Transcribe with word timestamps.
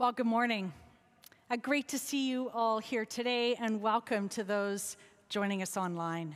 Well, 0.00 0.12
good 0.12 0.24
morning. 0.24 0.72
Uh, 1.50 1.56
great 1.56 1.86
to 1.88 1.98
see 1.98 2.30
you 2.30 2.50
all 2.54 2.78
here 2.78 3.04
today, 3.04 3.54
and 3.56 3.82
welcome 3.82 4.30
to 4.30 4.42
those 4.42 4.96
joining 5.28 5.60
us 5.60 5.76
online. 5.76 6.34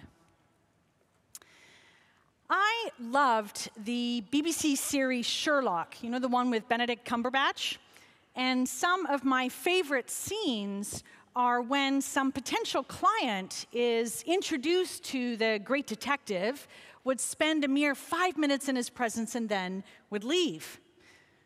I 2.50 2.90
loved 3.00 3.71
the 3.87 4.22
BBC 4.30 4.77
series 4.77 5.24
Sherlock, 5.24 5.96
you 6.03 6.11
know, 6.11 6.19
the 6.19 6.29
one 6.29 6.50
with 6.50 6.69
Benedict 6.69 7.08
Cumberbatch. 7.08 7.79
And 8.37 8.69
some 8.69 9.07
of 9.07 9.25
my 9.25 9.48
favorite 9.48 10.11
scenes 10.11 11.03
are 11.35 11.62
when 11.62 12.03
some 12.03 12.33
potential 12.33 12.83
client 12.83 13.65
is 13.73 14.23
introduced 14.27 15.05
to 15.05 15.39
the 15.39 15.59
great 15.65 15.87
detective, 15.87 16.69
would 17.05 17.19
spend 17.19 17.65
a 17.65 17.69
mere 17.69 17.95
five 17.95 18.37
minutes 18.37 18.69
in 18.69 18.77
his 18.77 18.91
presence, 18.91 19.35
and 19.35 19.49
then 19.49 19.83
would 20.11 20.23
leave. 20.23 20.81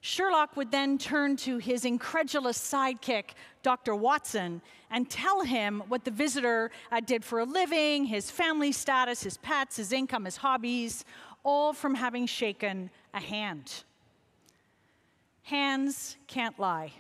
Sherlock 0.01 0.57
would 0.57 0.71
then 0.71 0.97
turn 0.97 1.37
to 1.39 1.59
his 1.59 1.85
incredulous 1.85 2.59
sidekick, 2.59 3.31
Dr. 3.63 3.95
Watson, 3.95 4.63
and 4.91 5.11
tell 5.11 5.43
him 5.43 5.83
what 5.89 6.05
the 6.05 6.11
visitor 6.11 6.71
uh, 6.93 7.01
did 7.01 7.25
for 7.25 7.41
a 7.41 7.45
living, 7.45 8.05
his 8.05 8.31
family 8.31 8.73
status, 8.73 9.23
his 9.23 9.37
pets, 9.39 9.77
his 9.77 9.93
income, 9.93 10.25
his 10.25 10.37
hobbies, 10.37 11.05
all 11.43 11.73
from 11.73 11.95
having 11.95 12.27
shaken 12.27 12.91
a 13.13 13.21
hand. 13.21 13.85
Hands 15.43 16.17
can't 16.27 16.59
lie. 16.59 16.93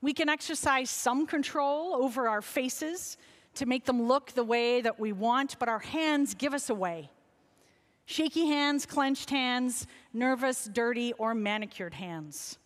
We 0.00 0.12
can 0.12 0.28
exercise 0.28 0.90
some 0.90 1.26
control 1.26 1.94
over 1.94 2.28
our 2.28 2.42
faces 2.42 3.16
to 3.54 3.66
make 3.66 3.86
them 3.86 4.02
look 4.02 4.32
the 4.32 4.44
way 4.44 4.80
that 4.80 5.00
we 5.00 5.12
want, 5.12 5.58
but 5.58 5.68
our 5.68 5.78
hands 5.78 6.34
give 6.34 6.54
us 6.54 6.68
away. 6.70 7.10
Shaky 8.06 8.46
hands, 8.46 8.84
clenched 8.84 9.30
hands, 9.30 9.86
nervous, 10.12 10.66
dirty, 10.66 11.12
or 11.14 11.34
manicured 11.34 11.94
hands. 11.94 12.58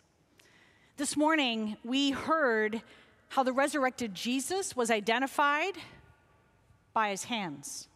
This 0.97 1.15
morning, 1.15 1.77
we 1.83 2.11
heard 2.11 2.81
how 3.29 3.43
the 3.43 3.53
resurrected 3.53 4.13
Jesus 4.13 4.75
was 4.75 4.91
identified 4.91 5.77
by 6.93 7.11
his 7.11 7.25
hands. 7.25 7.87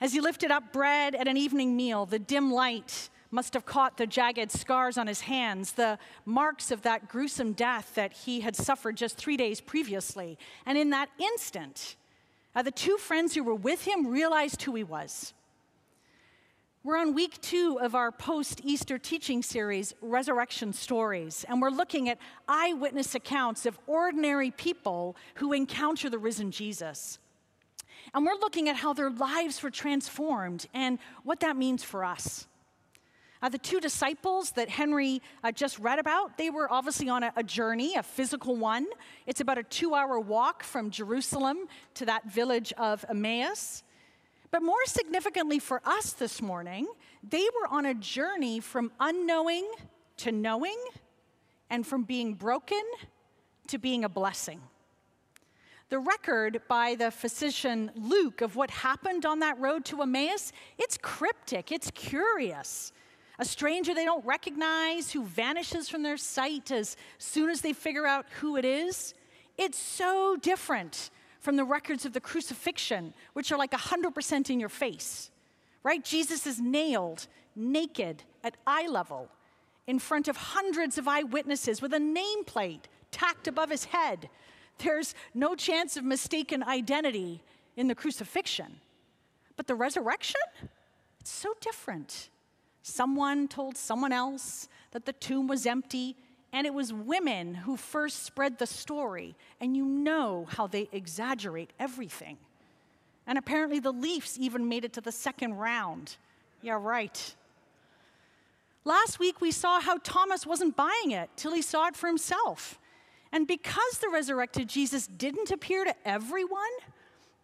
As 0.00 0.12
he 0.12 0.20
lifted 0.20 0.50
up 0.50 0.72
bread 0.72 1.14
at 1.14 1.28
an 1.28 1.36
evening 1.36 1.76
meal, 1.76 2.06
the 2.06 2.18
dim 2.18 2.52
light 2.52 3.10
must 3.30 3.52
have 3.52 3.66
caught 3.66 3.98
the 3.98 4.06
jagged 4.06 4.50
scars 4.50 4.96
on 4.96 5.06
his 5.06 5.20
hands, 5.20 5.72
the 5.72 5.98
marks 6.24 6.70
of 6.70 6.82
that 6.82 7.08
gruesome 7.08 7.52
death 7.52 7.94
that 7.96 8.12
he 8.12 8.40
had 8.40 8.56
suffered 8.56 8.96
just 8.96 9.18
three 9.18 9.36
days 9.36 9.60
previously. 9.60 10.38
And 10.64 10.78
in 10.78 10.88
that 10.90 11.10
instant, 11.18 11.96
uh, 12.54 12.62
the 12.62 12.70
two 12.70 12.96
friends 12.96 13.34
who 13.34 13.42
were 13.42 13.54
with 13.54 13.84
him 13.84 14.06
realized 14.06 14.62
who 14.62 14.74
he 14.74 14.84
was. 14.84 15.34
We're 16.88 16.96
on 16.96 17.12
week 17.12 17.38
two 17.42 17.78
of 17.82 17.94
our 17.94 18.10
post 18.10 18.62
Easter 18.64 18.96
teaching 18.96 19.42
series, 19.42 19.92
Resurrection 20.00 20.72
Stories, 20.72 21.44
and 21.46 21.60
we're 21.60 21.68
looking 21.68 22.08
at 22.08 22.16
eyewitness 22.48 23.14
accounts 23.14 23.66
of 23.66 23.78
ordinary 23.86 24.50
people 24.50 25.14
who 25.34 25.52
encounter 25.52 26.08
the 26.08 26.16
risen 26.16 26.50
Jesus. 26.50 27.18
And 28.14 28.24
we're 28.24 28.40
looking 28.40 28.70
at 28.70 28.76
how 28.76 28.94
their 28.94 29.10
lives 29.10 29.62
were 29.62 29.70
transformed 29.70 30.64
and 30.72 30.98
what 31.24 31.40
that 31.40 31.58
means 31.58 31.84
for 31.84 32.06
us. 32.06 32.46
Uh, 33.42 33.50
the 33.50 33.58
two 33.58 33.80
disciples 33.80 34.52
that 34.52 34.70
Henry 34.70 35.20
uh, 35.44 35.52
just 35.52 35.78
read 35.78 35.98
about, 35.98 36.38
they 36.38 36.48
were 36.48 36.72
obviously 36.72 37.10
on 37.10 37.22
a, 37.22 37.34
a 37.36 37.42
journey, 37.42 37.96
a 37.96 38.02
physical 38.02 38.56
one. 38.56 38.86
It's 39.26 39.42
about 39.42 39.58
a 39.58 39.62
two 39.62 39.94
hour 39.94 40.18
walk 40.18 40.62
from 40.62 40.88
Jerusalem 40.88 41.66
to 41.96 42.06
that 42.06 42.32
village 42.32 42.72
of 42.78 43.04
Emmaus. 43.10 43.82
But 44.50 44.62
more 44.62 44.84
significantly 44.86 45.58
for 45.58 45.82
us 45.84 46.12
this 46.12 46.40
morning, 46.40 46.86
they 47.22 47.46
were 47.60 47.68
on 47.68 47.86
a 47.86 47.94
journey 47.94 48.60
from 48.60 48.92
unknowing 48.98 49.70
to 50.18 50.32
knowing 50.32 50.78
and 51.70 51.86
from 51.86 52.04
being 52.04 52.34
broken 52.34 52.82
to 53.68 53.78
being 53.78 54.04
a 54.04 54.08
blessing. 54.08 54.60
The 55.90 55.98
record 55.98 56.62
by 56.68 56.94
the 56.94 57.10
physician 57.10 57.90
Luke 57.94 58.40
of 58.40 58.56
what 58.56 58.70
happened 58.70 59.24
on 59.24 59.40
that 59.40 59.58
road 59.58 59.84
to 59.86 60.02
Emmaus, 60.02 60.52
it's 60.78 60.98
cryptic, 61.00 61.72
it's 61.72 61.90
curious. 61.92 62.92
A 63.38 63.44
stranger 63.44 63.94
they 63.94 64.04
don't 64.04 64.24
recognize 64.26 65.12
who 65.12 65.24
vanishes 65.24 65.88
from 65.88 66.02
their 66.02 66.16
sight 66.16 66.70
as 66.70 66.96
soon 67.18 67.48
as 67.50 67.60
they 67.60 67.72
figure 67.72 68.06
out 68.06 68.26
who 68.40 68.56
it 68.56 68.64
is. 68.64 69.14
It's 69.56 69.78
so 69.78 70.36
different 70.36 71.10
from 71.48 71.56
the 71.56 71.64
records 71.64 72.04
of 72.04 72.12
the 72.12 72.20
crucifixion, 72.20 73.14
which 73.32 73.50
are 73.50 73.56
like 73.56 73.70
100% 73.70 74.50
in 74.50 74.60
your 74.60 74.68
face, 74.68 75.30
right? 75.82 76.04
Jesus 76.04 76.46
is 76.46 76.60
nailed 76.60 77.26
naked 77.56 78.22
at 78.44 78.58
eye 78.66 78.86
level 78.86 79.30
in 79.86 79.98
front 79.98 80.28
of 80.28 80.36
hundreds 80.36 80.98
of 80.98 81.08
eyewitnesses 81.08 81.80
with 81.80 81.94
a 81.94 81.98
nameplate 81.98 82.82
tacked 83.10 83.48
above 83.48 83.70
his 83.70 83.86
head. 83.86 84.28
There's 84.76 85.14
no 85.32 85.54
chance 85.54 85.96
of 85.96 86.04
mistaken 86.04 86.62
identity 86.62 87.42
in 87.78 87.88
the 87.88 87.94
crucifixion. 87.94 88.80
But 89.56 89.66
the 89.66 89.74
resurrection, 89.74 90.42
it's 91.18 91.32
so 91.32 91.54
different. 91.62 92.28
Someone 92.82 93.48
told 93.48 93.78
someone 93.78 94.12
else 94.12 94.68
that 94.90 95.06
the 95.06 95.14
tomb 95.14 95.46
was 95.46 95.64
empty 95.64 96.14
and 96.52 96.66
it 96.66 96.74
was 96.74 96.92
women 96.92 97.54
who 97.54 97.76
first 97.76 98.24
spread 98.24 98.58
the 98.58 98.66
story, 98.66 99.34
and 99.60 99.76
you 99.76 99.84
know 99.84 100.46
how 100.50 100.66
they 100.66 100.88
exaggerate 100.92 101.70
everything. 101.78 102.38
And 103.26 103.36
apparently, 103.36 103.78
the 103.78 103.92
Leafs 103.92 104.38
even 104.38 104.68
made 104.68 104.84
it 104.84 104.94
to 104.94 105.00
the 105.00 105.12
second 105.12 105.54
round. 105.54 106.16
Yeah, 106.62 106.78
right. 106.80 107.34
Last 108.84 109.18
week, 109.18 109.40
we 109.40 109.50
saw 109.50 109.80
how 109.80 109.98
Thomas 109.98 110.46
wasn't 110.46 110.74
buying 110.74 111.10
it 111.10 111.28
till 111.36 111.52
he 111.52 111.60
saw 111.60 111.88
it 111.88 111.96
for 111.96 112.06
himself. 112.06 112.78
And 113.32 113.46
because 113.46 113.98
the 114.00 114.08
resurrected 114.08 114.68
Jesus 114.68 115.06
didn't 115.06 115.50
appear 115.50 115.84
to 115.84 115.94
everyone, 116.06 116.62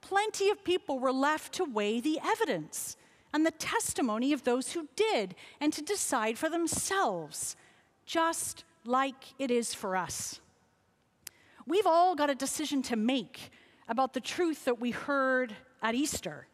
plenty 0.01 0.49
of 0.49 0.65
people 0.65 0.99
were 0.99 1.13
left 1.13 1.53
to 1.55 1.65
weigh 1.65 2.01
the 2.01 2.19
evidence 2.25 2.97
and 3.35 3.45
the 3.45 3.51
testimony 3.51 4.33
of 4.33 4.45
those 4.45 4.73
who 4.73 4.89
did 4.97 5.35
and 5.61 5.73
to 5.75 5.83
decide 5.83 6.39
for 6.39 6.49
themselves 6.49 7.57
just 8.07 8.65
like 8.87 9.35
it 9.39 9.51
is 9.51 9.75
for 9.75 9.97
us. 9.97 10.41
We've 11.67 11.87
all 11.87 12.15
got 12.15 12.31
a 12.31 12.35
decision 12.35 12.83
to 12.83 12.97
make 12.97 13.51
about 13.89 14.13
the 14.13 14.21
truth 14.21 14.65
that 14.65 14.81
we 14.81 14.91
heard 14.91 15.55
at 15.83 15.95
Easter. 15.95 16.47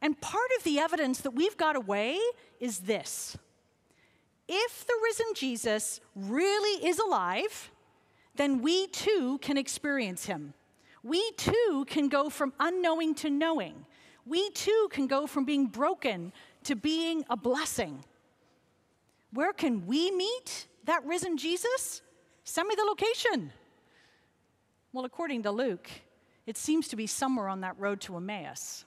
And 0.00 0.20
part 0.20 0.50
of 0.56 0.64
the 0.64 0.78
evidence 0.78 1.20
that 1.20 1.32
we've 1.32 1.56
got 1.56 1.76
away 1.76 2.18
is 2.60 2.80
this 2.80 3.36
if 4.48 4.86
the 4.86 4.98
risen 5.02 5.26
Jesus 5.34 6.00
really 6.14 6.86
is 6.86 6.98
alive, 6.98 7.70
then 8.36 8.62
we 8.62 8.86
too 8.88 9.38
can 9.42 9.58
experience 9.58 10.26
him. 10.26 10.54
We 11.02 11.32
too 11.32 11.84
can 11.88 12.08
go 12.08 12.30
from 12.30 12.52
unknowing 12.60 13.14
to 13.16 13.30
knowing. 13.30 13.86
We 14.24 14.50
too 14.50 14.88
can 14.90 15.06
go 15.06 15.26
from 15.26 15.44
being 15.44 15.66
broken 15.66 16.32
to 16.64 16.74
being 16.74 17.24
a 17.30 17.36
blessing. 17.36 18.04
Where 19.32 19.52
can 19.52 19.86
we 19.86 20.10
meet? 20.10 20.66
That 20.86 21.04
risen 21.04 21.36
Jesus? 21.36 22.02
Send 22.44 22.68
me 22.68 22.74
the 22.74 22.84
location. 22.84 23.52
Well, 24.92 25.04
according 25.04 25.42
to 25.42 25.50
Luke, 25.50 25.90
it 26.46 26.56
seems 26.56 26.88
to 26.88 26.96
be 26.96 27.06
somewhere 27.06 27.48
on 27.48 27.60
that 27.60 27.78
road 27.78 28.00
to 28.02 28.16
Emmaus. 28.16 28.84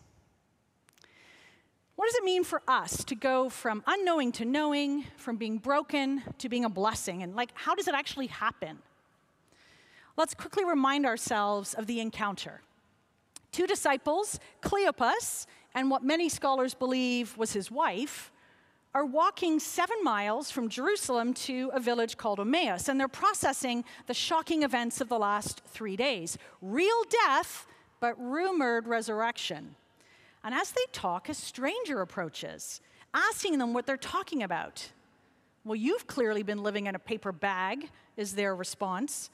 What 1.95 2.05
does 2.05 2.15
it 2.15 2.23
mean 2.23 2.45
for 2.45 2.61
us 2.67 3.03
to 3.03 3.15
go 3.15 3.49
from 3.49 3.83
unknowing 3.85 4.31
to 4.33 4.45
knowing, 4.45 5.03
from 5.17 5.35
being 5.35 5.57
broken 5.57 6.23
to 6.37 6.47
being 6.47 6.63
a 6.63 6.69
blessing? 6.69 7.23
And 7.23 7.35
like, 7.35 7.51
how 7.53 7.75
does 7.75 7.89
it 7.89 7.93
actually 7.93 8.27
happen? 8.27 8.79
Let's 10.15 10.33
quickly 10.33 10.63
remind 10.63 11.05
ourselves 11.05 11.73
of 11.73 11.87
the 11.87 11.99
encounter. 11.99 12.61
Two 13.51 13.67
disciples, 13.67 14.39
Cleopas, 14.61 15.45
and 15.75 15.89
what 15.89 16.03
many 16.03 16.29
scholars 16.29 16.73
believe 16.73 17.37
was 17.37 17.51
his 17.51 17.69
wife, 17.69 18.31
are 18.93 19.05
walking 19.05 19.59
seven 19.59 19.97
miles 20.03 20.49
from 20.49 20.67
Jerusalem 20.67 21.33
to 21.33 21.69
a 21.73 21.79
village 21.79 22.17
called 22.17 22.39
Emmaus, 22.39 22.89
and 22.89 22.99
they're 22.99 23.07
processing 23.07 23.83
the 24.07 24.13
shocking 24.13 24.63
events 24.63 24.99
of 24.99 25.09
the 25.09 25.19
last 25.19 25.61
three 25.67 25.95
days 25.95 26.37
real 26.61 27.03
death, 27.25 27.67
but 27.99 28.19
rumored 28.19 28.87
resurrection. 28.87 29.75
And 30.43 30.55
as 30.55 30.71
they 30.71 30.85
talk, 30.91 31.29
a 31.29 31.33
stranger 31.33 32.01
approaches, 32.01 32.81
asking 33.13 33.59
them 33.59 33.73
what 33.73 33.85
they're 33.85 33.97
talking 33.97 34.41
about. 34.41 34.89
Well, 35.65 35.75
you've 35.75 36.07
clearly 36.07 36.41
been 36.41 36.63
living 36.63 36.87
in 36.87 36.95
a 36.95 36.99
paper 36.99 37.31
bag, 37.31 37.89
is 38.17 38.33
their 38.33 38.55
response. 38.55 39.29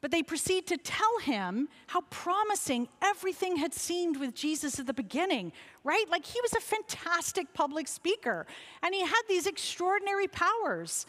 But 0.00 0.12
they 0.12 0.22
proceed 0.22 0.66
to 0.68 0.76
tell 0.76 1.18
him 1.18 1.68
how 1.88 2.02
promising 2.02 2.88
everything 3.02 3.56
had 3.56 3.74
seemed 3.74 4.18
with 4.18 4.34
Jesus 4.34 4.78
at 4.78 4.86
the 4.86 4.94
beginning, 4.94 5.52
right? 5.82 6.04
Like 6.08 6.24
he 6.24 6.40
was 6.40 6.52
a 6.54 6.60
fantastic 6.60 7.52
public 7.52 7.88
speaker 7.88 8.46
and 8.82 8.94
he 8.94 9.00
had 9.00 9.22
these 9.28 9.46
extraordinary 9.46 10.28
powers. 10.28 11.04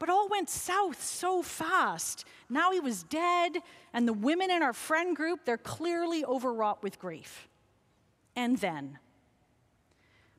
But 0.00 0.10
all 0.10 0.28
went 0.28 0.50
south 0.50 1.02
so 1.02 1.42
fast. 1.42 2.24
Now 2.50 2.72
he 2.72 2.80
was 2.80 3.04
dead, 3.04 3.58
and 3.92 4.06
the 4.08 4.12
women 4.12 4.50
in 4.50 4.62
our 4.62 4.72
friend 4.72 5.14
group, 5.14 5.44
they're 5.44 5.56
clearly 5.56 6.24
overwrought 6.24 6.82
with 6.82 6.98
grief. 6.98 7.48
And 8.34 8.58
then, 8.58 8.98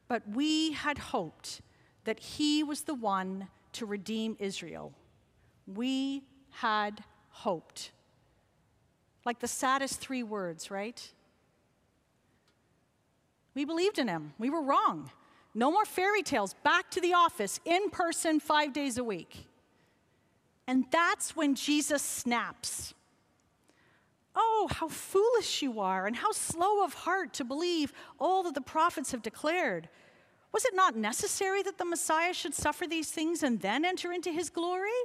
but 0.07 0.21
we 0.29 0.73
had 0.73 0.97
hoped 0.97 1.61
that 2.03 2.19
he 2.19 2.63
was 2.63 2.81
the 2.81 2.93
one 2.93 3.47
to 3.71 3.85
redeem 3.85 4.35
Israel. 4.39 4.93
We 5.65 6.23
had 6.51 7.03
hoped. 7.45 7.91
Like 9.23 9.39
the 9.39 9.47
saddest 9.47 9.99
three 9.99 10.23
words, 10.23 10.71
right? 10.71 10.99
We 13.53 13.65
believed 13.65 13.99
in 13.99 14.07
him. 14.07 14.33
We 14.39 14.49
were 14.49 14.63
wrong. 14.63 15.11
No 15.53 15.71
more 15.71 15.85
fairy 15.85 16.23
tales. 16.23 16.55
Back 16.63 16.89
to 16.91 16.99
the 16.99 17.13
office, 17.13 17.59
in 17.63 17.91
person, 17.91 18.39
five 18.39 18.73
days 18.73 18.97
a 18.97 19.03
week. 19.03 19.47
And 20.65 20.85
that's 20.91 21.35
when 21.35 21.53
Jesus 21.53 22.01
snaps. 22.01 22.95
Oh, 24.35 24.67
how 24.71 24.87
foolish 24.87 25.61
you 25.61 25.79
are, 25.79 26.07
and 26.07 26.15
how 26.15 26.31
slow 26.31 26.83
of 26.83 26.93
heart 26.93 27.35
to 27.35 27.43
believe 27.43 27.93
all 28.19 28.41
that 28.43 28.55
the 28.55 28.69
prophets 28.75 29.11
have 29.11 29.21
declared. 29.21 29.87
Was 30.51 30.65
it 30.65 30.73
not 30.73 30.95
necessary 30.95 31.61
that 31.61 31.77
the 31.77 31.85
Messiah 31.85 32.33
should 32.33 32.55
suffer 32.55 32.87
these 32.87 33.11
things 33.11 33.43
and 33.43 33.61
then 33.61 33.85
enter 33.85 34.11
into 34.11 34.31
his 34.31 34.49
glory? 34.49 34.99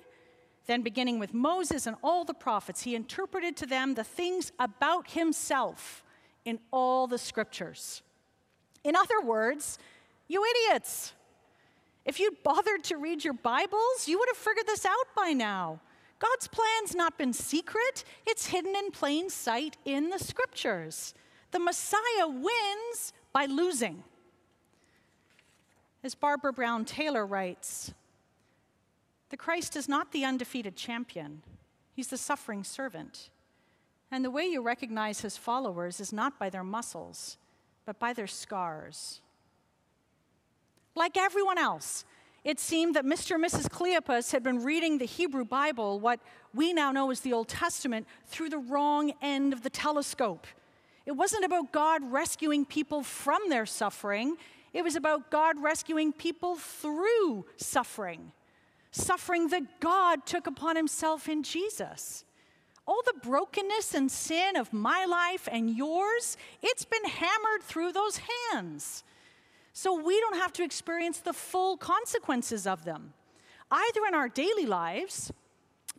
Then, 0.66 0.82
beginning 0.82 1.18
with 1.18 1.34
Moses 1.34 1.86
and 1.86 1.96
all 2.02 2.24
the 2.24 2.34
prophets, 2.34 2.82
he 2.82 2.94
interpreted 2.94 3.56
to 3.56 3.66
them 3.66 3.94
the 3.94 4.04
things 4.04 4.52
about 4.58 5.10
himself 5.10 6.04
in 6.44 6.58
all 6.70 7.06
the 7.06 7.18
scriptures. 7.18 8.02
In 8.84 8.94
other 8.96 9.20
words, 9.20 9.78
you 10.28 10.44
idiots, 10.44 11.12
if 12.04 12.20
you'd 12.20 12.42
bothered 12.42 12.84
to 12.84 12.96
read 12.96 13.24
your 13.24 13.34
Bibles, 13.34 14.06
you 14.06 14.18
would 14.18 14.28
have 14.28 14.36
figured 14.36 14.66
this 14.66 14.86
out 14.86 15.14
by 15.16 15.32
now. 15.32 15.80
God's 16.18 16.48
plan's 16.48 16.94
not 16.94 17.16
been 17.18 17.32
secret, 17.32 18.04
it's 18.26 18.46
hidden 18.46 18.74
in 18.76 18.90
plain 18.90 19.30
sight 19.30 19.76
in 19.84 20.10
the 20.10 20.18
scriptures. 20.18 21.14
The 21.50 21.58
Messiah 21.58 22.28
wins 22.28 23.12
by 23.32 23.46
losing. 23.46 24.04
As 26.02 26.14
Barbara 26.14 26.52
Brown 26.52 26.84
Taylor 26.84 27.26
writes, 27.26 27.92
the 29.30 29.36
Christ 29.36 29.76
is 29.76 29.88
not 29.88 30.12
the 30.12 30.24
undefeated 30.24 30.76
champion, 30.76 31.42
he's 31.94 32.08
the 32.08 32.16
suffering 32.18 32.64
servant. 32.64 33.30
And 34.12 34.24
the 34.24 34.30
way 34.30 34.44
you 34.44 34.60
recognize 34.60 35.20
his 35.20 35.36
followers 35.36 36.00
is 36.00 36.12
not 36.12 36.38
by 36.38 36.50
their 36.50 36.64
muscles, 36.64 37.38
but 37.86 38.00
by 38.00 38.12
their 38.12 38.26
scars. 38.26 39.20
Like 40.96 41.16
everyone 41.16 41.58
else, 41.58 42.04
it 42.42 42.58
seemed 42.58 42.96
that 42.96 43.04
Mr. 43.04 43.36
and 43.36 43.44
Mrs. 43.44 43.68
Cleopas 43.68 44.32
had 44.32 44.42
been 44.42 44.64
reading 44.64 44.98
the 44.98 45.04
Hebrew 45.04 45.44
Bible, 45.44 46.00
what 46.00 46.18
we 46.54 46.72
now 46.72 46.90
know 46.90 47.10
as 47.10 47.20
the 47.20 47.32
Old 47.32 47.48
Testament, 47.48 48.06
through 48.26 48.48
the 48.48 48.58
wrong 48.58 49.12
end 49.22 49.52
of 49.52 49.62
the 49.62 49.70
telescope. 49.70 50.46
It 51.06 51.12
wasn't 51.12 51.44
about 51.44 51.70
God 51.70 52.02
rescuing 52.10 52.64
people 52.64 53.02
from 53.02 53.48
their 53.48 53.66
suffering, 53.66 54.36
it 54.72 54.82
was 54.82 54.96
about 54.96 55.30
God 55.30 55.60
rescuing 55.60 56.12
people 56.12 56.56
through 56.56 57.44
suffering. 57.56 58.32
Suffering 58.90 59.48
that 59.48 59.80
God 59.80 60.26
took 60.26 60.46
upon 60.46 60.76
himself 60.76 61.28
in 61.28 61.42
Jesus. 61.42 62.24
All 62.86 63.02
the 63.06 63.20
brokenness 63.22 63.94
and 63.94 64.10
sin 64.10 64.56
of 64.56 64.72
my 64.72 65.04
life 65.04 65.48
and 65.50 65.70
yours, 65.70 66.36
it's 66.62 66.84
been 66.84 67.04
hammered 67.04 67.62
through 67.62 67.92
those 67.92 68.20
hands 68.52 69.04
so 69.72 69.94
we 69.94 70.18
don't 70.20 70.36
have 70.36 70.52
to 70.54 70.64
experience 70.64 71.18
the 71.18 71.32
full 71.32 71.76
consequences 71.76 72.66
of 72.66 72.84
them, 72.84 73.12
either 73.70 74.00
in 74.08 74.14
our 74.14 74.28
daily 74.28 74.66
lives, 74.66 75.32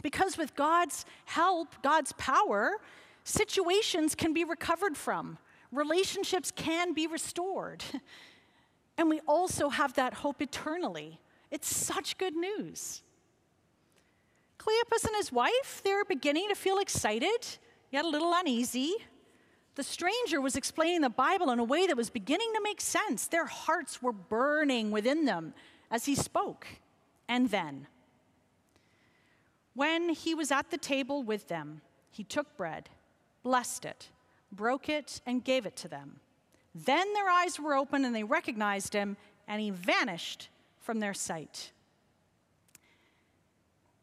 because 0.04 0.38
with 0.38 0.56
God's 0.56 1.06
help, 1.26 1.82
God's 1.82 2.12
power, 2.14 2.78
situations 3.24 4.16
can 4.16 4.34
be 4.34 4.44
recovered 4.44 4.98
from, 4.98 5.38
relationships 5.72 6.52
can 6.52 6.94
be 6.94 7.08
restored. 7.08 7.84
And 8.98 9.10
we 9.10 9.20
also 9.22 9.70
have 9.70 9.96
that 9.96 10.14
hope 10.14 10.44
eternally. 10.44 11.20
It's 11.52 11.74
such 11.74 12.18
good 12.18 12.36
news. 12.36 13.02
Cleopas 14.58 15.06
and 15.06 15.16
his 15.18 15.32
wife, 15.32 15.82
they're 15.84 16.06
beginning 16.06 16.48
to 16.50 16.56
feel 16.56 16.80
excited, 16.80 17.46
yet 17.92 18.06
a 18.06 18.08
little 18.08 18.34
uneasy. 18.34 18.96
The 19.76 19.84
stranger 19.84 20.40
was 20.40 20.56
explaining 20.56 21.02
the 21.02 21.10
Bible 21.10 21.50
in 21.52 21.60
a 21.60 21.64
way 21.64 21.88
that 21.88 21.98
was 21.98 22.10
beginning 22.10 22.52
to 22.56 22.62
make 22.64 22.80
sense. 22.80 23.28
Their 23.28 23.46
hearts 23.46 24.02
were 24.02 24.12
burning 24.14 24.92
within 24.92 25.26
them 25.26 25.54
as 25.90 26.06
he 26.06 26.16
spoke. 26.16 26.68
And 27.28 27.50
then, 27.50 27.88
when 29.74 30.10
he 30.10 30.36
was 30.36 30.52
at 30.52 30.70
the 30.70 30.78
table 30.78 31.24
with 31.24 31.48
them, 31.48 31.82
he 32.12 32.24
took 32.24 32.56
bread, 32.58 32.90
blessed 33.42 33.86
it, 33.86 34.10
broke 34.52 34.90
it, 34.90 35.22
and 35.26 35.44
gave 35.44 35.66
it 35.66 35.76
to 35.78 35.88
them. 35.88 36.20
Then 36.76 37.14
their 37.14 37.30
eyes 37.30 37.60
were 37.60 37.74
open 37.74 38.06
and 38.06 38.16
they 38.16 38.24
recognized 38.24 38.94
him, 38.94 39.18
and 39.48 39.62
he 39.62 39.70
vanished 39.70 40.50
from 40.82 41.00
their 41.00 41.14
sight. 41.14 41.72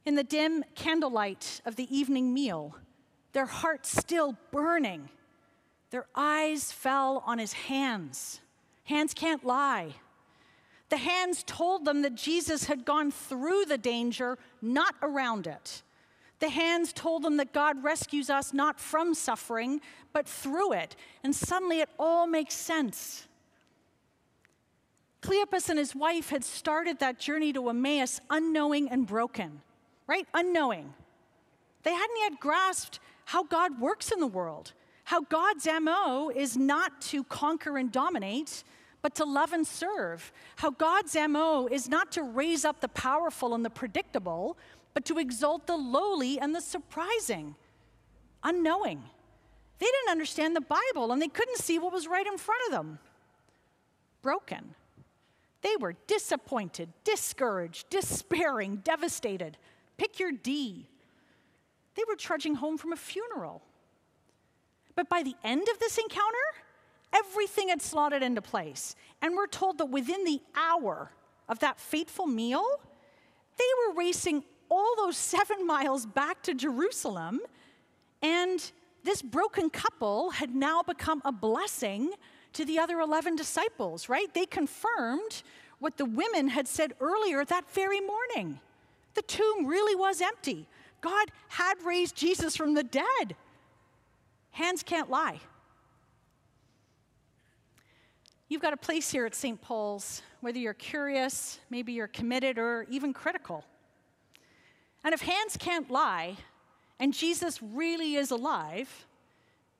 In 0.06 0.14
the 0.14 0.24
dim 0.24 0.64
candlelight 0.74 1.60
of 1.66 1.76
the 1.76 1.94
evening 1.94 2.32
meal, 2.32 2.74
their 3.32 3.46
hearts 3.46 3.90
still 3.90 4.36
burning, 4.50 5.10
their 5.90 6.06
eyes 6.14 6.72
fell 6.72 7.22
on 7.26 7.38
his 7.38 7.52
hands. 7.52 8.40
Hands 8.84 9.12
can't 9.12 9.44
lie. 9.44 9.94
The 10.88 10.96
hands 10.96 11.44
told 11.46 11.84
them 11.84 12.00
that 12.02 12.14
Jesus 12.14 12.64
had 12.64 12.86
gone 12.86 13.10
through 13.10 13.66
the 13.66 13.76
danger, 13.76 14.38
not 14.62 14.94
around 15.02 15.46
it. 15.46 15.82
The 16.38 16.48
hands 16.48 16.92
told 16.94 17.22
them 17.22 17.36
that 17.36 17.52
God 17.52 17.84
rescues 17.84 18.30
us 18.30 18.54
not 18.54 18.80
from 18.80 19.12
suffering, 19.12 19.80
but 20.14 20.26
through 20.26 20.72
it. 20.72 20.96
And 21.22 21.34
suddenly 21.34 21.80
it 21.80 21.90
all 21.98 22.26
makes 22.26 22.54
sense. 22.54 23.27
Cleopas 25.22 25.68
and 25.68 25.78
his 25.78 25.94
wife 25.94 26.30
had 26.30 26.44
started 26.44 26.98
that 27.00 27.18
journey 27.18 27.52
to 27.52 27.68
Emmaus 27.68 28.20
unknowing 28.30 28.88
and 28.88 29.06
broken, 29.06 29.62
right? 30.06 30.26
Unknowing. 30.34 30.94
They 31.82 31.92
hadn't 31.92 32.18
yet 32.18 32.40
grasped 32.40 33.00
how 33.24 33.42
God 33.42 33.80
works 33.80 34.12
in 34.12 34.20
the 34.20 34.26
world 34.26 34.72
how 35.08 35.22
God's 35.22 35.66
MO 35.80 36.30
is 36.36 36.54
not 36.54 37.00
to 37.00 37.24
conquer 37.24 37.78
and 37.78 37.90
dominate, 37.90 38.62
but 39.00 39.14
to 39.14 39.24
love 39.24 39.54
and 39.54 39.66
serve. 39.66 40.30
How 40.56 40.68
God's 40.68 41.16
MO 41.30 41.66
is 41.66 41.88
not 41.88 42.12
to 42.12 42.22
raise 42.22 42.66
up 42.66 42.82
the 42.82 42.88
powerful 42.88 43.54
and 43.54 43.64
the 43.64 43.70
predictable, 43.70 44.58
but 44.92 45.06
to 45.06 45.16
exalt 45.18 45.66
the 45.66 45.78
lowly 45.78 46.38
and 46.38 46.54
the 46.54 46.60
surprising. 46.60 47.54
Unknowing. 48.44 49.02
They 49.78 49.86
didn't 49.86 50.10
understand 50.10 50.54
the 50.54 50.60
Bible 50.60 51.10
and 51.10 51.22
they 51.22 51.28
couldn't 51.28 51.56
see 51.56 51.78
what 51.78 51.90
was 51.90 52.06
right 52.06 52.26
in 52.26 52.36
front 52.36 52.60
of 52.66 52.72
them. 52.72 52.98
Broken. 54.20 54.74
They 55.62 55.74
were 55.80 55.94
disappointed, 56.06 56.90
discouraged, 57.04 57.90
despairing, 57.90 58.76
devastated. 58.76 59.58
Pick 59.96 60.20
your 60.20 60.30
D. 60.30 60.86
They 61.94 62.02
were 62.08 62.16
trudging 62.16 62.56
home 62.56 62.78
from 62.78 62.92
a 62.92 62.96
funeral. 62.96 63.62
But 64.94 65.08
by 65.08 65.22
the 65.22 65.34
end 65.42 65.68
of 65.68 65.78
this 65.78 65.98
encounter, 65.98 66.36
everything 67.12 67.68
had 67.70 67.82
slotted 67.82 68.22
into 68.22 68.42
place. 68.42 68.94
And 69.20 69.34
we're 69.34 69.46
told 69.48 69.78
that 69.78 69.86
within 69.86 70.24
the 70.24 70.40
hour 70.56 71.10
of 71.48 71.58
that 71.60 71.80
fateful 71.80 72.26
meal, 72.26 72.64
they 73.56 73.64
were 73.86 73.94
racing 73.94 74.44
all 74.68 74.94
those 74.96 75.16
seven 75.16 75.66
miles 75.66 76.06
back 76.06 76.42
to 76.44 76.54
Jerusalem. 76.54 77.40
And 78.22 78.70
this 79.02 79.22
broken 79.22 79.70
couple 79.70 80.30
had 80.30 80.54
now 80.54 80.82
become 80.82 81.22
a 81.24 81.32
blessing 81.32 82.12
to 82.54 82.64
the 82.64 82.78
other 82.78 83.00
11 83.00 83.36
disciples, 83.36 84.08
right? 84.08 84.32
They 84.32 84.46
confirmed 84.46 85.42
what 85.78 85.96
the 85.96 86.04
women 86.04 86.48
had 86.48 86.66
said 86.66 86.94
earlier 87.00 87.44
that 87.44 87.70
very 87.72 88.00
morning. 88.00 88.60
The 89.14 89.22
tomb 89.22 89.66
really 89.66 89.94
was 89.94 90.20
empty. 90.20 90.66
God 91.00 91.30
had 91.48 91.74
raised 91.84 92.16
Jesus 92.16 92.56
from 92.56 92.74
the 92.74 92.82
dead. 92.82 93.36
Hands 94.50 94.82
can't 94.82 95.08
lie. 95.08 95.40
You've 98.48 98.62
got 98.62 98.72
a 98.72 98.78
place 98.78 99.10
here 99.10 99.26
at 99.26 99.34
St. 99.34 99.60
Paul's, 99.60 100.22
whether 100.40 100.58
you're 100.58 100.74
curious, 100.74 101.58
maybe 101.68 101.92
you're 101.92 102.08
committed, 102.08 102.58
or 102.58 102.86
even 102.88 103.12
critical. 103.12 103.64
And 105.04 105.12
if 105.12 105.20
hands 105.20 105.56
can't 105.58 105.90
lie, 105.90 106.36
and 106.98 107.12
Jesus 107.12 107.62
really 107.62 108.16
is 108.16 108.30
alive, 108.30 109.06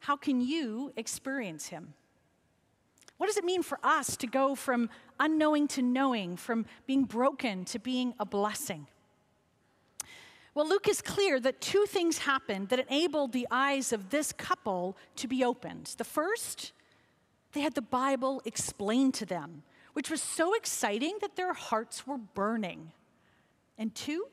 how 0.00 0.16
can 0.16 0.40
you 0.40 0.92
experience 0.96 1.66
him? 1.66 1.94
What 3.18 3.26
does 3.26 3.36
it 3.36 3.44
mean 3.44 3.62
for 3.62 3.78
us 3.82 4.16
to 4.16 4.26
go 4.26 4.54
from 4.54 4.88
unknowing 5.20 5.68
to 5.68 5.82
knowing, 5.82 6.36
from 6.36 6.66
being 6.86 7.04
broken 7.04 7.64
to 7.66 7.78
being 7.78 8.14
a 8.18 8.24
blessing? 8.24 8.86
Well, 10.54 10.68
Luke 10.68 10.88
is 10.88 11.02
clear 11.02 11.38
that 11.40 11.60
two 11.60 11.84
things 11.86 12.18
happened 12.18 12.70
that 12.70 12.80
enabled 12.80 13.32
the 13.32 13.46
eyes 13.50 13.92
of 13.92 14.10
this 14.10 14.32
couple 14.32 14.96
to 15.16 15.28
be 15.28 15.44
opened. 15.44 15.94
The 15.98 16.04
first, 16.04 16.72
they 17.52 17.60
had 17.60 17.74
the 17.74 17.82
Bible 17.82 18.40
explained 18.44 19.14
to 19.14 19.26
them, 19.26 19.62
which 19.92 20.10
was 20.10 20.22
so 20.22 20.54
exciting 20.54 21.18
that 21.20 21.36
their 21.36 21.52
hearts 21.52 22.06
were 22.06 22.18
burning. 22.18 22.92
And 23.76 23.94
two, 23.94 24.26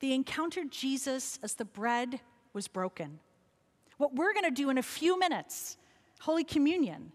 they 0.00 0.12
encountered 0.12 0.70
Jesus 0.70 1.38
as 1.42 1.54
the 1.54 1.64
bread 1.64 2.20
was 2.52 2.68
broken. 2.68 3.20
What 3.98 4.14
we're 4.14 4.32
going 4.32 4.44
to 4.44 4.50
do 4.50 4.70
in 4.70 4.78
a 4.78 4.82
few 4.82 5.18
minutes, 5.18 5.76
Holy 6.20 6.44
Communion. 6.44 7.12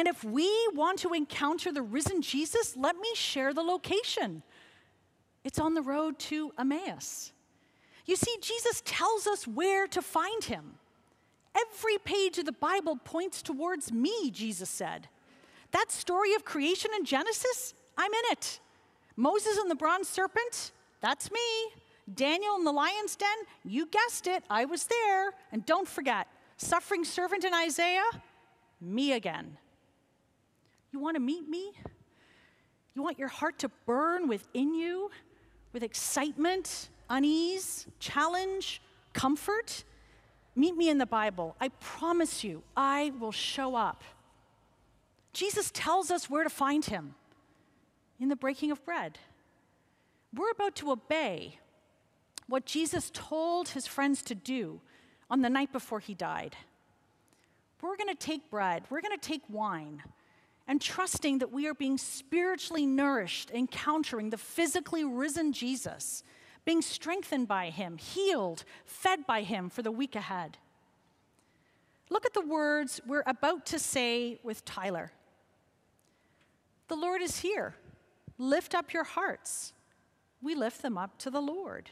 And 0.00 0.08
if 0.08 0.24
we 0.24 0.50
want 0.72 0.98
to 1.00 1.12
encounter 1.12 1.70
the 1.70 1.82
risen 1.82 2.22
Jesus, 2.22 2.74
let 2.74 2.96
me 2.96 3.10
share 3.14 3.52
the 3.52 3.60
location. 3.60 4.42
It's 5.44 5.58
on 5.58 5.74
the 5.74 5.82
road 5.82 6.18
to 6.20 6.52
Emmaus. 6.58 7.32
You 8.06 8.16
see, 8.16 8.34
Jesus 8.40 8.82
tells 8.86 9.26
us 9.26 9.46
where 9.46 9.86
to 9.88 10.00
find 10.00 10.42
him. 10.42 10.76
Every 11.54 11.98
page 11.98 12.38
of 12.38 12.46
the 12.46 12.52
Bible 12.52 12.96
points 12.96 13.42
towards 13.42 13.92
me, 13.92 14.30
Jesus 14.30 14.70
said. 14.70 15.06
That 15.72 15.92
story 15.92 16.32
of 16.32 16.46
creation 16.46 16.92
in 16.96 17.04
Genesis, 17.04 17.74
I'm 17.98 18.10
in 18.10 18.32
it. 18.32 18.58
Moses 19.16 19.58
and 19.58 19.70
the 19.70 19.74
bronze 19.74 20.08
serpent, 20.08 20.72
that's 21.02 21.30
me. 21.30 21.40
Daniel 22.14 22.56
in 22.56 22.64
the 22.64 22.72
lion's 22.72 23.16
den, 23.16 23.28
you 23.66 23.84
guessed 23.84 24.26
it, 24.26 24.44
I 24.48 24.64
was 24.64 24.86
there. 24.86 25.34
And 25.52 25.66
don't 25.66 25.86
forget, 25.86 26.26
suffering 26.56 27.04
servant 27.04 27.44
in 27.44 27.52
Isaiah, 27.52 28.08
me 28.80 29.12
again. 29.12 29.58
You 30.92 30.98
want 30.98 31.16
to 31.16 31.20
meet 31.20 31.48
me? 31.48 31.72
You 32.94 33.02
want 33.02 33.18
your 33.18 33.28
heart 33.28 33.58
to 33.60 33.70
burn 33.86 34.28
within 34.28 34.74
you 34.74 35.10
with 35.72 35.82
excitement, 35.82 36.88
unease, 37.08 37.86
challenge, 37.98 38.82
comfort? 39.12 39.84
Meet 40.56 40.76
me 40.76 40.88
in 40.88 40.98
the 40.98 41.06
Bible. 41.06 41.54
I 41.60 41.68
promise 41.68 42.42
you, 42.42 42.62
I 42.76 43.12
will 43.20 43.32
show 43.32 43.76
up. 43.76 44.02
Jesus 45.32 45.70
tells 45.72 46.10
us 46.10 46.28
where 46.28 46.42
to 46.42 46.50
find 46.50 46.84
him 46.84 47.14
in 48.18 48.28
the 48.28 48.36
breaking 48.36 48.70
of 48.70 48.84
bread. 48.84 49.18
We're 50.34 50.50
about 50.50 50.74
to 50.76 50.90
obey 50.90 51.58
what 52.48 52.66
Jesus 52.66 53.10
told 53.14 53.70
his 53.70 53.86
friends 53.86 54.22
to 54.22 54.34
do 54.34 54.80
on 55.30 55.42
the 55.42 55.48
night 55.48 55.72
before 55.72 56.00
he 56.00 56.14
died. 56.14 56.56
We're 57.80 57.96
going 57.96 58.08
to 58.08 58.14
take 58.14 58.50
bread, 58.50 58.82
we're 58.90 59.00
going 59.00 59.18
to 59.18 59.28
take 59.28 59.42
wine, 59.48 60.02
and 60.70 60.80
trusting 60.80 61.38
that 61.38 61.50
we 61.50 61.66
are 61.66 61.74
being 61.74 61.98
spiritually 61.98 62.86
nourished, 62.86 63.50
encountering 63.50 64.30
the 64.30 64.38
physically 64.38 65.02
risen 65.02 65.52
Jesus, 65.52 66.22
being 66.64 66.80
strengthened 66.80 67.48
by 67.48 67.70
him, 67.70 67.98
healed, 67.98 68.62
fed 68.84 69.26
by 69.26 69.42
him 69.42 69.68
for 69.68 69.82
the 69.82 69.90
week 69.90 70.14
ahead. 70.14 70.58
Look 72.08 72.24
at 72.24 72.34
the 72.34 72.46
words 72.46 73.00
we're 73.04 73.24
about 73.26 73.66
to 73.66 73.80
say 73.80 74.38
with 74.44 74.64
Tyler. 74.64 75.10
The 76.86 76.94
Lord 76.94 77.20
is 77.20 77.40
here. 77.40 77.74
Lift 78.38 78.72
up 78.72 78.92
your 78.92 79.02
hearts. 79.02 79.72
We 80.40 80.54
lift 80.54 80.82
them 80.82 80.96
up 80.96 81.18
to 81.18 81.30
the 81.30 81.42
Lord. 81.42 81.90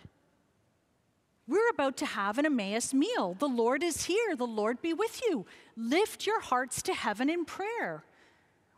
We're 1.48 1.70
about 1.70 1.96
to 1.96 2.06
have 2.06 2.38
an 2.38 2.46
Emmaus 2.46 2.94
meal. 2.94 3.34
The 3.36 3.48
Lord 3.48 3.82
is 3.82 4.04
here. 4.04 4.36
The 4.36 4.46
Lord 4.46 4.80
be 4.80 4.94
with 4.94 5.20
you. 5.28 5.46
Lift 5.76 6.28
your 6.28 6.40
hearts 6.40 6.80
to 6.82 6.94
heaven 6.94 7.28
in 7.28 7.44
prayer, 7.44 8.04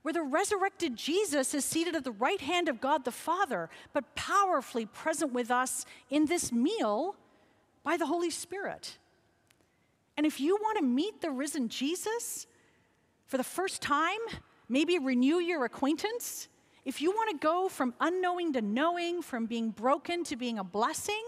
where 0.03 0.15
the 0.15 0.23
resurrected 0.23 0.97
Jesus 0.97 1.53
is 1.55 1.65
seated 1.65 1.95
at 1.95 2.05
the 2.05 2.13
right 2.13 2.41
hand 2.41 2.69
of 2.69 2.81
God 2.81 3.05
the 3.05 3.11
Father, 3.11 3.69
but 3.93 4.15
powerfully 4.15 4.87
present 4.87 5.33
with 5.33 5.51
us 5.51 5.85
in 6.09 6.27
this 6.27 6.51
meal 6.53 7.17
by 7.85 7.97
the 7.97 8.07
Holy 8.07 8.31
Spirit. 8.31 8.99
And 10.17 10.27
if 10.27 10.41
you 10.41 10.57
want 10.57 10.79
to 10.79 10.85
meet 10.85 11.21
the 11.21 11.31
risen 11.31 11.69
Jesus 11.69 12.47
for 13.27 13.37
the 13.37 13.45
first 13.45 13.81
time, 13.81 14.19
maybe 14.69 14.99
renew 14.99 15.37
your 15.37 15.65
acquaintance. 15.65 16.49
If 16.85 17.01
you 17.01 17.11
want 17.11 17.31
to 17.31 17.37
go 17.37 17.69
from 17.69 17.95
unknowing 18.01 18.53
to 18.55 18.63
knowing, 18.63 19.23
from 19.23 19.47
being 19.47 19.71
broken 19.71 20.25
to 20.25 20.37
being 20.37 20.59
a 20.59 20.65
blessing, 20.65 21.23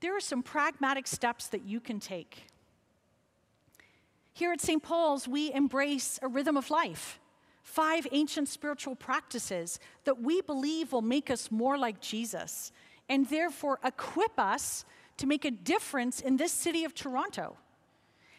there 0.00 0.16
are 0.16 0.20
some 0.20 0.42
pragmatic 0.42 1.06
steps 1.06 1.48
that 1.48 1.64
you 1.64 1.80
can 1.80 2.00
take. 2.00 2.46
Here 4.32 4.52
at 4.52 4.60
St. 4.60 4.82
Paul's, 4.82 5.26
we 5.26 5.52
embrace 5.52 6.18
a 6.22 6.28
rhythm 6.28 6.56
of 6.56 6.70
life, 6.70 7.18
five 7.66 8.06
ancient 8.12 8.48
spiritual 8.48 8.94
practices 8.94 9.80
that 10.04 10.22
we 10.22 10.40
believe 10.40 10.92
will 10.92 11.02
make 11.02 11.30
us 11.30 11.50
more 11.50 11.76
like 11.76 12.00
Jesus 12.00 12.70
and 13.08 13.28
therefore 13.28 13.80
equip 13.84 14.38
us 14.38 14.84
to 15.16 15.26
make 15.26 15.44
a 15.44 15.50
difference 15.50 16.20
in 16.20 16.36
this 16.36 16.52
city 16.52 16.84
of 16.84 16.94
Toronto. 16.94 17.56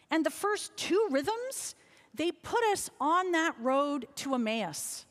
And 0.09 0.25
the 0.25 0.31
first 0.31 0.75
two 0.77 1.09
rhythms 1.11 1.75
they 2.13 2.31
put 2.31 2.63
us 2.71 2.89
on 3.01 3.33
that 3.33 3.53
road 3.59 4.07
to 4.15 4.33
Emmaus. 4.33 5.05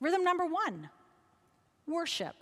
Rhythm 0.00 0.22
number 0.22 0.46
one 0.46 0.88
worship, 1.86 2.36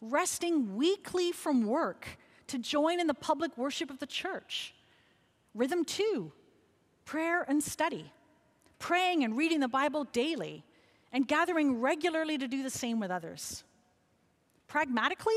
resting 0.00 0.76
weekly 0.76 1.30
from 1.30 1.64
work 1.64 2.18
to 2.48 2.58
join 2.58 3.00
in 3.00 3.06
the 3.06 3.14
public 3.14 3.56
worship 3.56 3.88
of 3.88 4.00
the 4.00 4.06
church. 4.06 4.74
Rhythm 5.54 5.84
two 5.84 6.32
prayer 7.04 7.42
and 7.42 7.62
study, 7.62 8.12
praying 8.78 9.24
and 9.24 9.36
reading 9.36 9.60
the 9.60 9.68
Bible 9.68 10.04
daily, 10.04 10.64
and 11.12 11.28
gathering 11.28 11.80
regularly 11.80 12.36
to 12.38 12.48
do 12.48 12.62
the 12.62 12.70
same 12.70 12.98
with 13.00 13.10
others. 13.10 13.64
Pragmatically, 14.66 15.34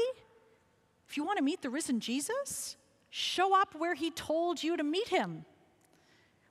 if 1.07 1.15
you 1.15 1.23
want 1.23 1.37
to 1.37 1.43
meet 1.43 1.61
the 1.61 1.69
risen 1.69 1.99
Jesus, 1.99 2.75
show 3.09 3.59
up 3.59 3.75
where 3.77 3.93
he 3.93 4.11
told 4.11 4.63
you 4.63 4.75
to 4.75 4.83
meet 4.83 5.07
him. 5.09 5.45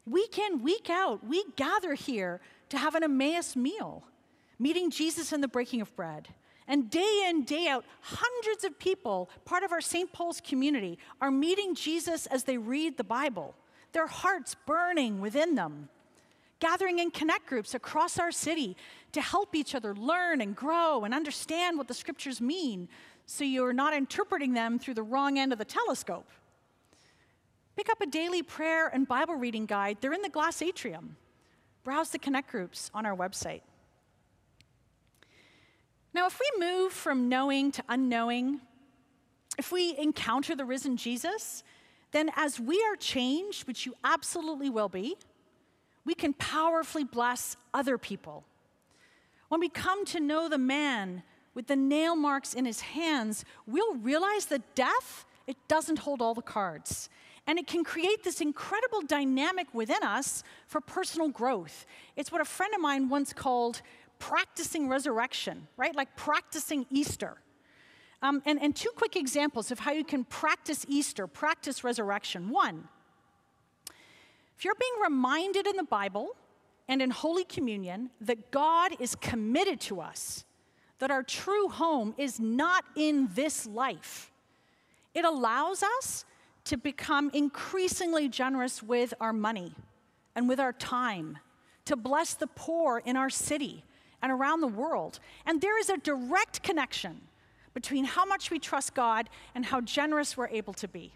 Week 0.07 0.39
in, 0.39 0.63
week 0.63 0.89
out, 0.89 1.27
we 1.27 1.45
gather 1.57 1.95
here 1.95 2.41
to 2.69 2.79
have 2.79 2.95
an 2.95 3.03
Emmaus 3.03 3.57
meal, 3.57 4.05
meeting 4.59 4.91
Jesus 4.91 5.33
in 5.33 5.41
the 5.41 5.49
breaking 5.49 5.81
of 5.81 5.95
bread. 5.97 6.29
And 6.69 6.91
day 6.91 7.27
in, 7.29 7.45
day 7.45 7.69
out, 7.69 7.85
hundreds 8.01 8.65
of 8.65 8.79
people, 8.79 9.31
part 9.45 9.63
of 9.63 9.73
our 9.73 9.81
St. 9.81 10.13
Paul's 10.13 10.41
community, 10.41 10.99
are 11.21 11.31
meeting 11.31 11.75
Jesus 11.75 12.27
as 12.27 12.45
they 12.45 12.59
read 12.59 12.97
the 12.97 13.05
Bible, 13.05 13.55
their 13.93 14.07
hearts 14.07 14.57
burning 14.67 15.21
within 15.21 15.55
them. 15.55 15.89
Gathering 16.59 16.99
in 16.99 17.11
connect 17.11 17.47
groups 17.47 17.75
across 17.75 18.19
our 18.19 18.33
city 18.33 18.77
to 19.13 19.21
help 19.21 19.55
each 19.55 19.75
other 19.75 19.95
learn 19.95 20.41
and 20.41 20.57
grow 20.57 21.05
and 21.05 21.13
understand 21.13 21.77
what 21.77 21.87
the 21.87 21.95
scriptures 21.95 22.41
mean 22.41 22.89
so 23.27 23.45
you're 23.45 23.73
not 23.73 23.93
interpreting 23.93 24.55
them 24.55 24.79
through 24.79 24.95
the 24.95 25.03
wrong 25.03 25.39
end 25.39 25.53
of 25.53 25.59
the 25.59 25.65
telescope. 25.65 26.31
Pick 27.77 27.91
up 27.91 28.01
a 28.01 28.07
daily 28.07 28.43
prayer 28.43 28.87
and 28.87 29.07
Bible 29.07 29.35
reading 29.35 29.67
guide. 29.67 29.99
They're 30.01 30.15
in 30.15 30.23
the 30.23 30.31
glass 30.31 30.63
atrium. 30.63 31.17
Browse 31.85 32.11
the 32.11 32.19
Connect 32.19 32.51
groups 32.51 32.91
on 32.95 33.05
our 33.05 33.15
website. 33.15 33.61
Now, 36.15 36.27
if 36.27 36.41
we 36.41 36.67
move 36.67 36.93
from 36.93 37.29
knowing 37.29 37.71
to 37.73 37.85
unknowing, 37.91 38.61
if 39.59 39.71
we 39.71 39.95
encounter 39.99 40.57
the 40.57 40.65
risen 40.65 40.97
Jesus, 40.97 41.63
then 42.13 42.31
as 42.35 42.59
we 42.59 42.83
are 42.85 42.97
changed, 42.97 43.67
which 43.67 43.85
you 43.85 43.95
absolutely 44.03 44.71
will 44.71 44.89
be, 44.89 45.17
we 46.07 46.15
can 46.15 46.33
powerfully 46.33 47.05
bless 47.05 47.57
other 47.75 47.99
people. 47.99 48.45
When 49.49 49.61
we 49.61 49.69
come 49.69 50.07
to 50.07 50.21
know 50.21 50.49
the 50.49 50.57
man 50.57 51.25
with 51.53 51.67
the 51.67 51.77
nail 51.77 52.17
marks 52.17 52.55
in 52.55 52.65
his 52.65 52.81
hands, 52.81 53.45
we'll 53.67 53.97
realize 53.97 54.47
that 54.47 54.75
death, 54.75 55.27
it 55.47 55.57
doesn't 55.69 55.99
hold 55.99 56.23
all 56.23 56.35
the 56.35 56.43
cards. 56.43 57.11
And 57.49 57.59
it 57.59 57.67
can 57.67 57.85
create 57.85 58.25
this 58.25 58.41
incredible 58.41 59.03
dynamic 59.03 59.73
within 59.75 60.03
us 60.03 60.43
for 60.67 60.81
personal 60.81 61.29
growth. 61.29 61.87
It's 62.17 62.33
what 62.33 62.41
a 62.41 62.45
friend 62.45 62.73
of 62.75 62.81
mine 62.81 63.09
once 63.09 63.33
called 63.33 63.83
practicing 64.19 64.89
resurrection, 64.89 65.69
right? 65.77 65.95
Like 65.95 66.17
practicing 66.17 66.87
Easter. 66.91 67.37
Um, 68.23 68.43
and, 68.47 68.61
and 68.61 68.75
two 68.75 68.91
quick 68.97 69.15
examples 69.15 69.71
of 69.71 69.81
how 69.81 69.93
you 69.93 70.05
can 70.05 70.25
practice 70.25 70.85
Easter, 70.89 71.27
practice 71.27 71.85
resurrection. 71.85 72.49
One, 72.49 72.89
if 74.57 74.65
you're 74.65 74.75
being 74.75 75.03
reminded 75.03 75.67
in 75.67 75.77
the 75.77 75.85
Bible 75.85 76.31
and 76.89 77.03
in 77.03 77.11
Holy 77.11 77.45
Communion 77.45 78.11
that 78.21 78.51
God 78.51 78.93
is 79.01 79.15
committed 79.15 79.81
to 79.83 80.01
us, 80.01 80.45
that 80.99 81.11
our 81.11 81.23
true 81.23 81.69
home 81.69 82.15
is 82.17 82.41
not 82.41 82.85
in 82.97 83.29
this 83.35 83.67
life, 83.67 84.31
it 85.15 85.25
allows 85.25 85.83
us 85.83 86.25
to 86.65 86.77
become 86.77 87.31
increasingly 87.33 88.29
generous 88.29 88.83
with 88.83 89.13
our 89.21 89.33
money 89.33 89.75
and 90.35 90.49
with 90.49 90.59
our 90.59 90.73
time, 90.73 91.39
to 91.85 91.97
bless 91.97 92.35
the 92.35 92.47
poor 92.49 93.03
in 93.05 93.17
our 93.17 93.31
city 93.31 93.85
and 94.23 94.33
around 94.33 94.61
the 94.61 94.67
world. 94.67 95.21
And 95.45 95.61
there 95.61 95.79
is 95.79 95.89
a 95.89 95.97
direct 95.99 96.63
connection 96.63 97.21
between 97.75 98.05
how 98.05 98.25
much 98.25 98.51
we 98.51 98.59
trust 98.59 98.95
God 98.95 99.29
and 99.55 99.65
how 99.67 99.81
generous 99.83 100.37
we're 100.37 100.49
able 100.49 100.73
to 100.75 100.89
be. 100.89 101.13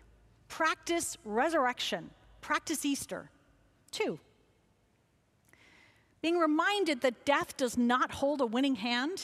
Practice 0.49 1.16
resurrection, 1.25 2.11
practice 2.40 2.85
Easter. 2.85 3.30
Two, 3.90 4.18
being 6.23 6.38
reminded 6.38 7.00
that 7.00 7.25
death 7.25 7.56
does 7.56 7.76
not 7.78 8.12
hold 8.12 8.40
a 8.40 8.47
winning 8.47 8.76
hand, 8.76 9.23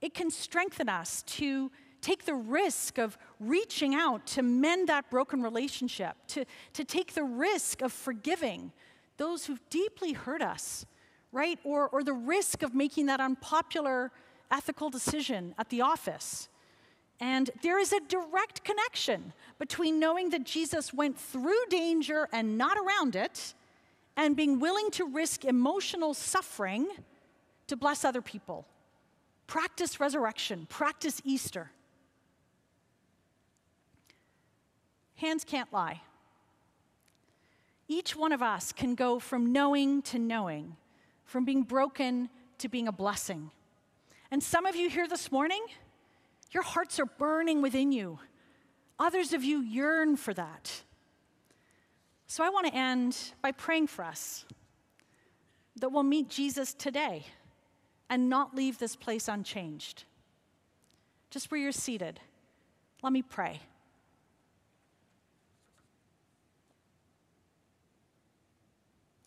it 0.00 0.14
can 0.14 0.30
strengthen 0.30 0.88
us 0.88 1.22
to 1.22 1.70
take 2.00 2.24
the 2.24 2.34
risk 2.34 2.98
of 2.98 3.16
reaching 3.40 3.94
out 3.94 4.26
to 4.26 4.42
mend 4.42 4.88
that 4.88 5.08
broken 5.10 5.42
relationship, 5.42 6.16
to, 6.26 6.44
to 6.74 6.84
take 6.84 7.14
the 7.14 7.24
risk 7.24 7.80
of 7.80 7.92
forgiving 7.92 8.72
those 9.16 9.46
who've 9.46 9.60
deeply 9.70 10.12
hurt 10.12 10.42
us, 10.42 10.84
right? 11.30 11.58
Or, 11.64 11.88
or 11.88 12.02
the 12.02 12.12
risk 12.12 12.62
of 12.62 12.74
making 12.74 13.06
that 13.06 13.20
unpopular 13.20 14.10
ethical 14.50 14.90
decision 14.90 15.54
at 15.58 15.70
the 15.70 15.80
office. 15.80 16.48
And 17.22 17.50
there 17.62 17.78
is 17.78 17.92
a 17.92 18.00
direct 18.00 18.64
connection 18.64 19.32
between 19.60 20.00
knowing 20.00 20.30
that 20.30 20.42
Jesus 20.42 20.92
went 20.92 21.16
through 21.16 21.66
danger 21.70 22.28
and 22.32 22.58
not 22.58 22.76
around 22.76 23.14
it, 23.14 23.54
and 24.16 24.34
being 24.36 24.58
willing 24.58 24.90
to 24.90 25.04
risk 25.04 25.44
emotional 25.44 26.14
suffering 26.14 26.88
to 27.68 27.76
bless 27.76 28.04
other 28.04 28.20
people. 28.20 28.66
Practice 29.46 30.00
resurrection, 30.00 30.66
practice 30.68 31.22
Easter. 31.24 31.70
Hands 35.14 35.44
can't 35.44 35.72
lie. 35.72 36.00
Each 37.86 38.16
one 38.16 38.32
of 38.32 38.42
us 38.42 38.72
can 38.72 38.96
go 38.96 39.20
from 39.20 39.52
knowing 39.52 40.02
to 40.02 40.18
knowing, 40.18 40.76
from 41.24 41.44
being 41.44 41.62
broken 41.62 42.30
to 42.58 42.68
being 42.68 42.88
a 42.88 42.92
blessing. 42.92 43.52
And 44.32 44.42
some 44.42 44.66
of 44.66 44.74
you 44.74 44.90
here 44.90 45.06
this 45.06 45.30
morning, 45.30 45.64
your 46.52 46.62
hearts 46.62 47.00
are 47.00 47.06
burning 47.06 47.62
within 47.62 47.92
you. 47.92 48.18
Others 48.98 49.32
of 49.32 49.42
you 49.42 49.60
yearn 49.60 50.16
for 50.16 50.34
that. 50.34 50.82
So 52.26 52.44
I 52.44 52.50
want 52.50 52.66
to 52.66 52.74
end 52.74 53.16
by 53.42 53.52
praying 53.52 53.88
for 53.88 54.04
us 54.04 54.44
that 55.76 55.90
we'll 55.90 56.02
meet 56.02 56.28
Jesus 56.28 56.74
today 56.74 57.24
and 58.08 58.28
not 58.28 58.54
leave 58.54 58.78
this 58.78 58.94
place 58.94 59.28
unchanged. 59.28 60.04
Just 61.30 61.50
where 61.50 61.58
you're 61.58 61.72
seated, 61.72 62.20
let 63.02 63.12
me 63.12 63.22
pray. 63.22 63.60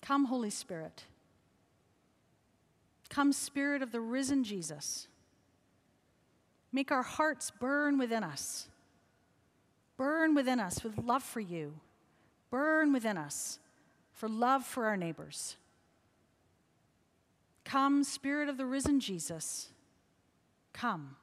Come, 0.01 0.25
Holy 0.25 0.51
Spirit. 0.51 1.05
Come, 3.10 3.34
Spirit 3.34 3.82
of 3.82 3.91
the 3.91 4.01
risen 4.01 4.44
Jesus. 4.44 5.08
Make 6.75 6.91
our 6.91 7.03
hearts 7.03 7.53
burn 7.58 7.98
within 7.98 8.22
us. 8.22 8.67
Burn 9.96 10.36
within 10.36 10.60
us 10.60 10.84
with 10.84 10.98
love 10.98 11.24
for 11.24 11.39
you. 11.39 11.75
Burn 12.51 12.91
within 12.91 13.17
us 13.17 13.60
for 14.12 14.27
love 14.27 14.65
for 14.65 14.86
our 14.86 14.98
neighbors. 14.98 15.55
Come, 17.63 18.03
Spirit 18.03 18.50
of 18.50 18.58
the 18.58 18.65
risen 18.65 19.00
Jesus. 19.00 19.70
Come. 20.74 21.15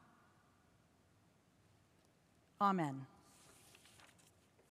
Amen. 2.59 3.05